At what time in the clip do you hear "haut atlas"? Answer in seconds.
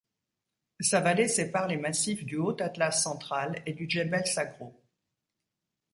2.37-3.03